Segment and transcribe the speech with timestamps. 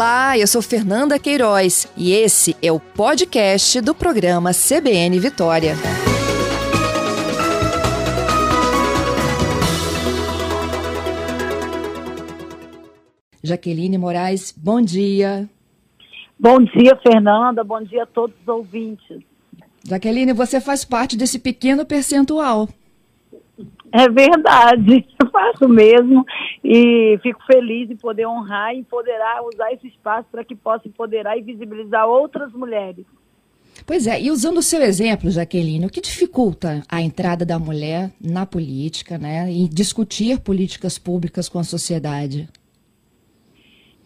[0.00, 5.74] Olá, eu sou Fernanda Queiroz e esse é o podcast do programa CBN Vitória.
[13.44, 15.46] Jaqueline Moraes, bom dia.
[16.38, 17.62] Bom dia, Fernanda.
[17.62, 19.18] Bom dia a todos os ouvintes.
[19.86, 22.70] Jaqueline, você faz parte desse pequeno percentual.
[23.92, 26.24] É verdade, eu faço mesmo
[26.62, 31.36] e fico feliz em poder honrar e empoderar, usar esse espaço para que possa empoderar
[31.36, 33.04] e visibilizar outras mulheres.
[33.86, 38.10] Pois é, e usando o seu exemplo, Jaqueline, o que dificulta a entrada da mulher
[38.20, 42.48] na política, né, em discutir políticas públicas com a sociedade?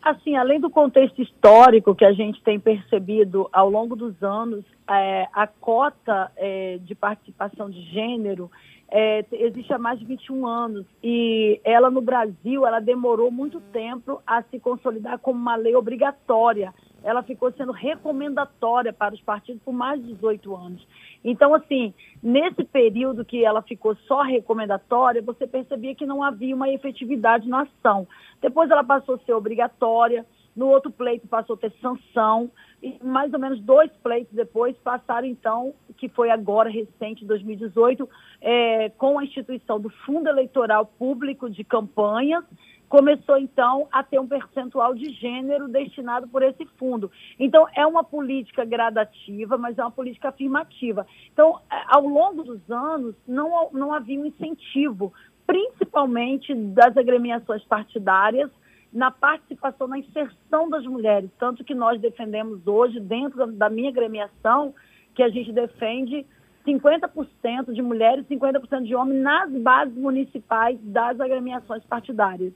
[0.00, 5.26] Assim, além do contexto histórico que a gente tem percebido ao longo dos anos, é,
[5.32, 8.50] a cota é, de participação de gênero
[8.96, 14.22] é, existe há mais de 21 anos e ela no Brasil ela demorou muito tempo
[14.24, 16.72] a se consolidar como uma lei obrigatória.
[17.02, 20.86] Ela ficou sendo recomendatória para os partidos por mais de 18 anos.
[21.24, 21.92] Então, assim,
[22.22, 27.62] nesse período que ela ficou só recomendatória, você percebia que não havia uma efetividade na
[27.62, 28.06] ação.
[28.40, 30.24] Depois ela passou a ser obrigatória,
[30.56, 32.50] no outro pleito passou a ter sanção,
[32.82, 38.08] e mais ou menos dois pleitos depois passaram, então, que foi agora recente, 2018,
[38.40, 42.44] é, com a instituição do Fundo Eleitoral Público de Campanhas,
[42.88, 47.10] começou então a ter um percentual de gênero destinado por esse fundo.
[47.40, 51.04] Então, é uma política gradativa, mas é uma política afirmativa.
[51.32, 51.58] Então,
[51.88, 55.12] ao longo dos anos, não, não havia um incentivo,
[55.44, 58.50] principalmente das agremiações partidárias,
[58.94, 61.28] na participação, na inserção das mulheres.
[61.38, 64.72] Tanto que nós defendemos hoje, dentro da minha gremiação,
[65.14, 66.24] que a gente defende
[66.64, 72.52] 50% de mulheres e 50% de homens nas bases municipais das agremiações partidárias.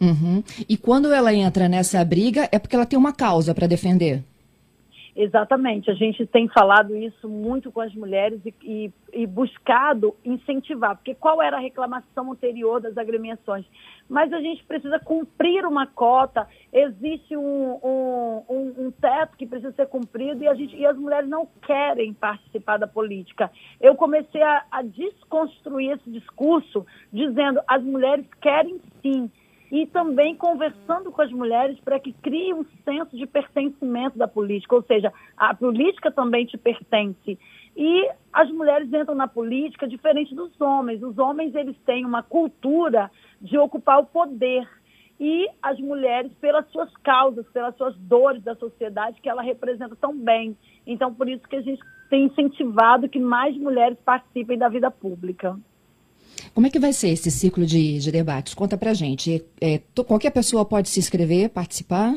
[0.00, 0.44] Uhum.
[0.68, 4.22] E quando ela entra nessa briga, é porque ela tem uma causa para defender?
[5.20, 10.94] Exatamente, a gente tem falado isso muito com as mulheres e, e, e, buscado incentivar,
[10.94, 13.66] porque qual era a reclamação anterior das agremiações?
[14.08, 19.72] Mas a gente precisa cumprir uma cota, existe um, um, um, um teto que precisa
[19.72, 23.50] ser cumprido e, a gente, e as mulheres não querem participar da política.
[23.80, 29.28] Eu comecei a, a desconstruir esse discurso dizendo as mulheres querem sim
[29.70, 34.74] e também conversando com as mulheres para que crie um senso de pertencimento da política,
[34.74, 37.38] ou seja, a política também te pertence.
[37.76, 41.02] E as mulheres entram na política diferente dos homens.
[41.02, 44.66] Os homens eles têm uma cultura de ocupar o poder
[45.20, 50.16] e as mulheres pelas suas causas, pelas suas dores da sociedade que ela representa tão
[50.16, 50.56] bem.
[50.86, 55.56] Então, por isso que a gente tem incentivado que mais mulheres participem da vida pública.
[56.58, 58.52] Como é que vai ser esse ciclo de, de debates?
[58.52, 59.46] Conta pra gente.
[59.62, 62.16] É, qualquer pessoa pode se inscrever, participar?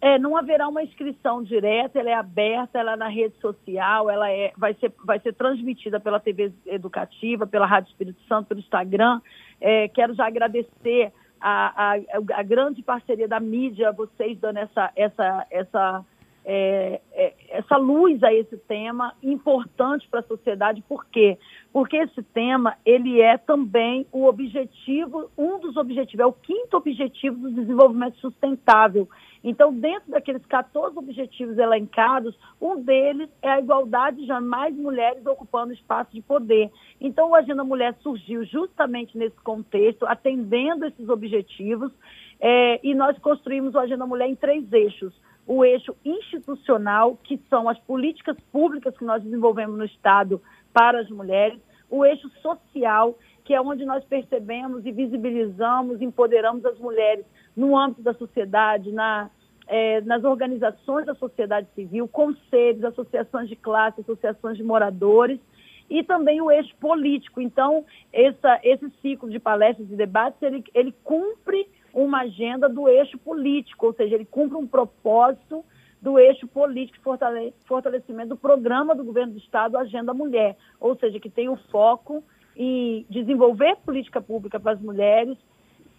[0.00, 4.28] É, não haverá uma inscrição direta, ela é aberta, ela é na rede social, ela
[4.28, 9.20] é, vai, ser, vai ser transmitida pela TV Educativa, pela Rádio Espírito Santo, pelo Instagram.
[9.60, 15.46] É, quero já agradecer a, a, a, grande parceria da mídia, vocês dando essa, essa,
[15.48, 16.04] essa
[16.50, 20.82] é, é, essa luz a esse tema importante para a sociedade.
[20.88, 21.36] Por quê?
[21.70, 27.36] Porque esse tema ele é também o objetivo, um dos objetivos, é o quinto objetivo
[27.36, 29.06] do desenvolvimento sustentável.
[29.44, 35.74] Então, dentro daqueles 14 objetivos elencados, um deles é a igualdade de mais mulheres ocupando
[35.74, 36.70] espaço de poder.
[36.98, 41.92] Então, o Agenda Mulher surgiu justamente nesse contexto, atendendo esses objetivos,
[42.40, 45.12] é, e nós construímos o Agenda Mulher em três eixos
[45.48, 50.42] o eixo institucional, que são as políticas públicas que nós desenvolvemos no Estado
[50.74, 51.58] para as mulheres,
[51.90, 57.24] o eixo social, que é onde nós percebemos e visibilizamos, empoderamos as mulheres
[57.56, 59.30] no âmbito da sociedade, na,
[59.66, 65.40] é, nas organizações da sociedade civil, conselhos, associações de classe, associações de moradores,
[65.88, 67.40] e também o eixo político.
[67.40, 71.66] Então, essa, esse ciclo de palestras e debates, ele, ele cumpre
[72.04, 75.64] uma agenda do eixo político, ou seja, ele cumpre um propósito
[76.00, 81.18] do eixo político e fortalecimento do programa do governo do Estado, Agenda Mulher, ou seja,
[81.18, 82.22] que tem o foco
[82.56, 85.36] em desenvolver política pública para as mulheres,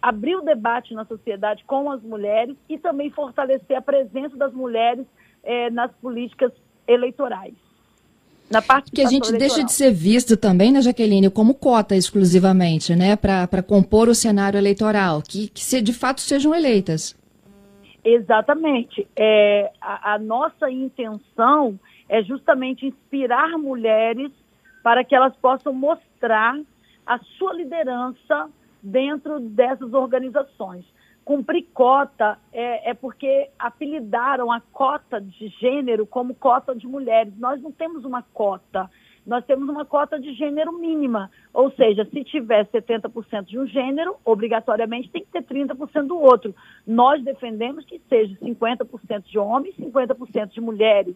[0.00, 5.06] abrir o debate na sociedade com as mulheres e também fortalecer a presença das mulheres
[5.42, 6.52] eh, nas políticas
[6.88, 7.69] eleitorais
[8.50, 9.38] na parte que a gente eleitoral.
[9.38, 14.58] deixa de ser visto também, né, Jaqueline, como cota exclusivamente, né, para compor o cenário
[14.58, 17.16] eleitoral, que, que se, de fato sejam eleitas.
[18.04, 19.06] Exatamente.
[19.14, 24.32] É, a, a nossa intenção é justamente inspirar mulheres
[24.82, 26.58] para que elas possam mostrar
[27.06, 28.48] a sua liderança
[28.82, 30.84] dentro dessas organizações.
[31.30, 37.32] Cumprir cota é, é, porque apelidaram a cota de gênero como cota de mulheres.
[37.38, 38.90] Nós não temos uma cota,
[39.24, 41.30] nós temos uma cota de gênero mínima.
[41.54, 46.52] Ou seja, se tiver 70% de um gênero, obrigatoriamente tem que ter 30% do outro.
[46.84, 51.14] Nós defendemos que seja 50% de homens, 50% de mulheres.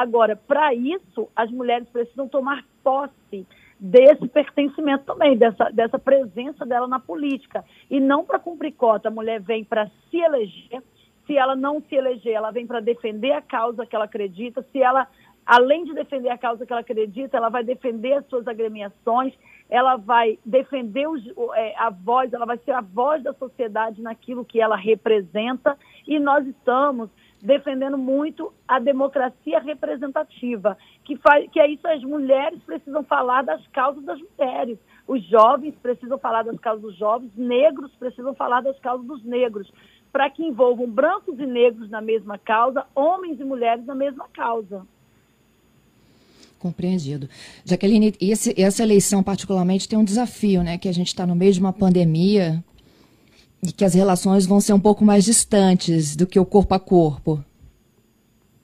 [0.00, 3.46] Agora, para isso, as mulheres precisam tomar posse
[3.78, 7.62] desse pertencimento também, dessa, dessa presença dela na política.
[7.90, 9.08] E não para cumprir cota.
[9.08, 10.82] A mulher vem para se eleger.
[11.26, 14.64] Se ela não se eleger, ela vem para defender a causa que ela acredita.
[14.72, 15.06] Se ela,
[15.44, 19.34] além de defender a causa que ela acredita, ela vai defender as suas agremiações,
[19.68, 21.22] ela vai defender os,
[21.56, 25.76] é, a voz, ela vai ser a voz da sociedade naquilo que ela representa.
[26.08, 27.10] E nós estamos
[27.42, 33.66] defendendo muito a democracia representativa, que, faz, que é isso, as mulheres precisam falar das
[33.68, 34.78] causas das mulheres,
[35.08, 39.72] os jovens precisam falar das causas dos jovens, negros precisam falar das causas dos negros,
[40.12, 44.86] para que envolvam brancos e negros na mesma causa, homens e mulheres na mesma causa.
[46.58, 47.26] Compreendido.
[47.64, 50.76] Jaqueline, esse, essa eleição particularmente tem um desafio, né?
[50.76, 52.62] Que a gente está no meio de uma pandemia,
[53.62, 56.80] e que as relações vão ser um pouco mais distantes do que o corpo a
[56.80, 57.44] corpo.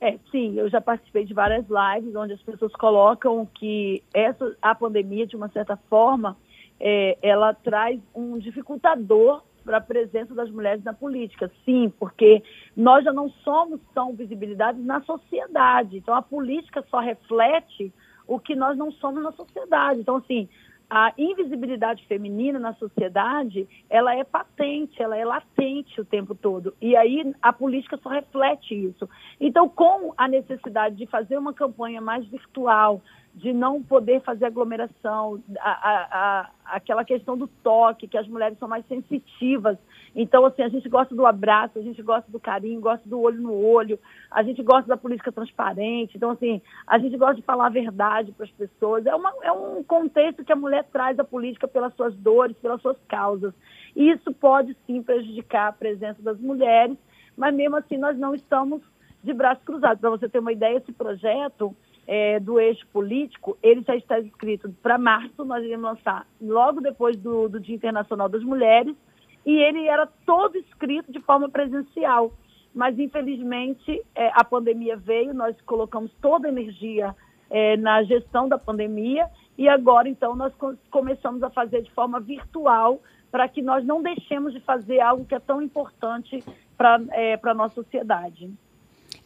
[0.00, 4.74] É, sim, eu já participei de várias lives onde as pessoas colocam que essa a
[4.74, 6.36] pandemia, de uma certa forma,
[6.78, 11.50] é, ela traz um dificultador para a presença das mulheres na política.
[11.64, 12.42] Sim, porque
[12.76, 15.98] nós já não somos tão visibilidades na sociedade.
[15.98, 17.92] Então, a política só reflete
[18.26, 20.00] o que nós não somos na sociedade.
[20.00, 20.48] Então, assim,
[20.90, 26.74] a invisibilidade feminina na sociedade, ela é patente, ela é latente o tempo todo.
[26.80, 29.08] E aí a política só reflete isso.
[29.38, 33.02] Então, com a necessidade de fazer uma campanha mais virtual,
[33.38, 38.58] de não poder fazer aglomeração, a, a, a, aquela questão do toque, que as mulheres
[38.58, 39.78] são mais sensitivas.
[40.14, 43.40] Então, assim, a gente gosta do abraço, a gente gosta do carinho, gosta do olho
[43.40, 43.96] no olho,
[44.28, 46.16] a gente gosta da política transparente.
[46.16, 49.06] Então, assim, a gente gosta de falar a verdade para as pessoas.
[49.06, 52.82] É, uma, é um contexto que a mulher traz a política pelas suas dores, pelas
[52.82, 53.54] suas causas.
[53.94, 56.98] E isso pode, sim, prejudicar a presença das mulheres,
[57.36, 58.82] mas mesmo assim nós não estamos
[59.22, 60.00] de braços cruzados.
[60.00, 61.76] Para você ter uma ideia, esse projeto
[62.08, 67.14] é, do eixo político, ele já está escrito para março, nós iremos lançar logo depois
[67.18, 68.96] do, do Dia Internacional das Mulheres,
[69.44, 72.32] e ele era todo escrito de forma presencial.
[72.74, 77.14] Mas, infelizmente, é, a pandemia veio, nós colocamos toda a energia
[77.50, 79.28] é, na gestão da pandemia,
[79.58, 80.54] e agora, então, nós
[80.90, 85.34] começamos a fazer de forma virtual para que nós não deixemos de fazer algo que
[85.34, 86.42] é tão importante
[86.74, 88.50] para é, a nossa sociedade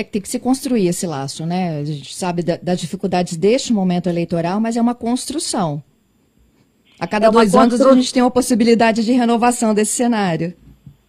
[0.00, 1.78] é que tem que se construir esse laço, né?
[1.78, 5.82] A gente sabe da, das dificuldades deste momento eleitoral, mas é uma construção.
[6.98, 7.60] A cada é dois constru...
[7.60, 10.54] anos a gente tem uma possibilidade de renovação desse cenário.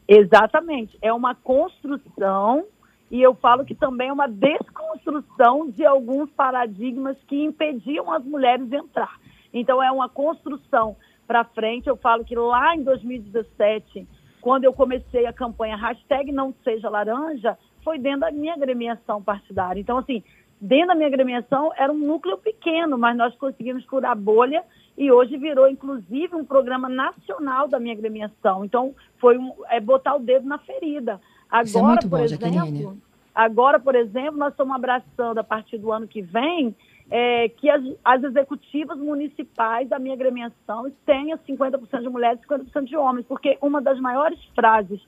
[0.08, 0.98] Exatamente.
[1.02, 2.66] É uma construção
[3.10, 8.68] e eu falo que também é uma desconstrução de alguns paradigmas que impediam as mulheres
[8.70, 9.20] de entrar.
[9.54, 10.96] Então é uma construção
[11.28, 11.88] para frente.
[11.88, 14.08] Eu falo que lá em 2017,
[14.40, 19.80] quando eu comecei a campanha hashtag não seja laranja, foi dentro da minha agremiação partidária.
[19.80, 20.24] Então, assim,
[20.60, 24.64] dentro da minha agremiação era um núcleo pequeno, mas nós conseguimos furar a bolha
[24.98, 28.64] e hoje virou, inclusive, um programa nacional da minha agremiação.
[28.64, 31.20] Então, foi um, é botar o dedo na ferida.
[31.50, 32.98] Agora, é por bom, exemplo,
[33.34, 36.76] agora, por exemplo, nós estamos abraçando a partir do ano que vem
[37.12, 42.86] é, que as, as, executivas municipais da minha agremiação tenham 50% de mulheres e 50%
[42.86, 45.02] de homens, porque uma das maiores frases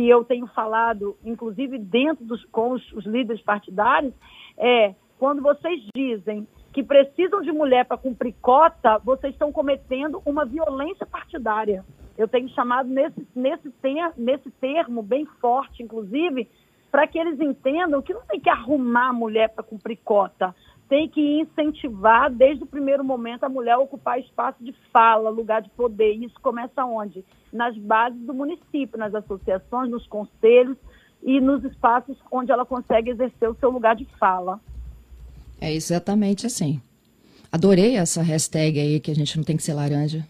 [0.00, 4.14] que eu tenho falado, inclusive dentro dos com os, os líderes partidários,
[4.56, 10.46] é quando vocês dizem que precisam de mulher para cumprir cota, vocês estão cometendo uma
[10.46, 11.84] violência partidária.
[12.16, 16.48] Eu tenho chamado nesse, nesse, ter, nesse termo bem forte, inclusive,
[16.90, 20.54] para que eles entendam que não tem que arrumar mulher para cumprir cota
[20.90, 25.62] tem que incentivar desde o primeiro momento a mulher a ocupar espaço de fala, lugar
[25.62, 26.14] de poder.
[26.14, 27.24] E isso começa onde?
[27.52, 30.76] Nas bases do município, nas associações, nos conselhos
[31.22, 34.60] e nos espaços onde ela consegue exercer o seu lugar de fala.
[35.60, 36.82] É exatamente assim.
[37.52, 40.26] Adorei essa hashtag aí que a gente não tem que ser laranja.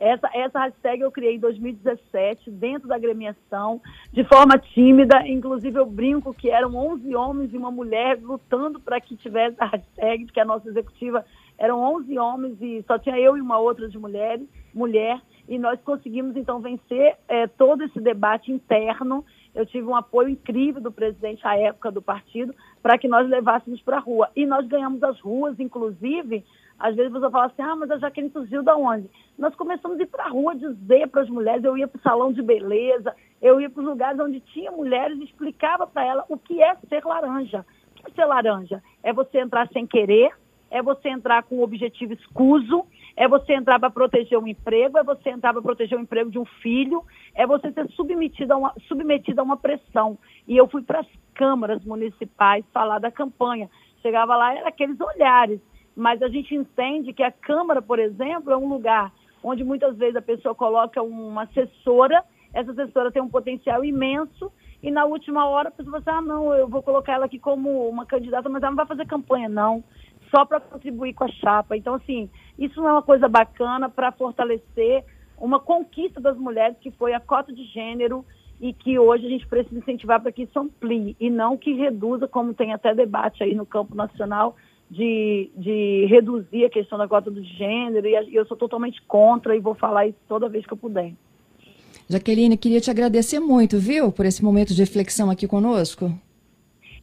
[0.00, 5.28] Essa, essa hashtag eu criei em 2017, dentro da agremiação, de forma tímida.
[5.28, 9.66] Inclusive, eu brinco que eram 11 homens e uma mulher lutando para que tivesse a
[9.66, 11.22] hashtag, porque a nossa executiva
[11.58, 14.40] eram 11 homens e só tinha eu e uma outra de mulher,
[14.72, 15.20] mulher.
[15.46, 19.22] E nós conseguimos, então, vencer é, todo esse debate interno.
[19.54, 23.82] Eu tive um apoio incrível do presidente à época do partido para que nós levássemos
[23.82, 24.30] para a rua.
[24.34, 26.44] E nós ganhamos as ruas, inclusive,
[26.80, 29.10] Às vezes você fala assim, ah, mas a Jaqueline surgiu da onde?
[29.38, 32.02] Nós começamos a ir para a rua dizer para as mulheres, eu ia para o
[32.02, 36.24] salão de beleza, eu ia para os lugares onde tinha mulheres e explicava para ela
[36.30, 37.66] o que é ser laranja.
[37.90, 38.82] O que é ser laranja?
[39.02, 40.30] É você entrar sem querer,
[40.70, 45.04] é você entrar com um objetivo escuso, é você entrar para proteger um emprego, é
[45.04, 48.74] você entrar para proteger o emprego de um filho, é você ser submetido a uma,
[48.88, 50.16] submetido a uma pressão.
[50.48, 53.68] E eu fui para as câmaras municipais falar da campanha.
[54.00, 55.60] Chegava lá, era aqueles olhares
[55.96, 60.16] mas a gente entende que a Câmara, por exemplo, é um lugar onde muitas vezes
[60.16, 65.68] a pessoa coloca uma assessora, essa assessora tem um potencial imenso, e na última hora
[65.68, 68.62] a pessoa fala assim, ah, não, eu vou colocar ela aqui como uma candidata, mas
[68.62, 69.84] ela não vai fazer campanha, não,
[70.34, 71.76] só para contribuir com a chapa.
[71.76, 75.04] Então, assim, isso não é uma coisa bacana para fortalecer
[75.38, 78.24] uma conquista das mulheres, que foi a cota de gênero,
[78.60, 82.28] e que hoje a gente precisa incentivar para que isso amplie, e não que reduza,
[82.28, 84.54] como tem até debate aí no campo nacional,
[84.90, 89.60] de, de reduzir a questão da cota do gênero, e eu sou totalmente contra e
[89.60, 91.12] vou falar isso toda vez que eu puder.
[92.08, 96.12] Jaqueline, queria te agradecer muito, viu, por esse momento de reflexão aqui conosco.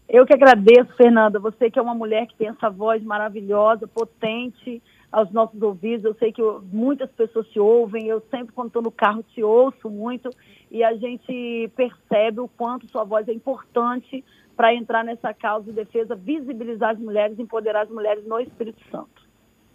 [0.10, 1.39] Eu que agradeço, Fernanda.
[1.39, 6.06] Você que é uma mulher que tem essa voz maravilhosa, potente aos nossos ouvidos.
[6.06, 6.41] Eu sei que
[6.72, 8.08] muitas pessoas te ouvem.
[8.08, 10.29] Eu sempre, quando estou no carro, te ouço muito.
[10.70, 14.24] E a gente percebe o quanto sua voz é importante
[14.58, 19.22] para entrar nessa causa de defesa, visibilizar as mulheres, empoderar as mulheres no Espírito Santo.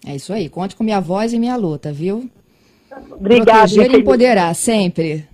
[0.04, 0.48] É isso aí.
[0.48, 2.28] Conte com minha voz e minha luta, viu?
[3.12, 3.60] Obrigada.
[3.60, 5.26] Proteger e empoderar, sempre.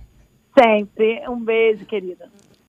[0.57, 1.27] Sempre.
[1.27, 2.29] Um beijo, querida.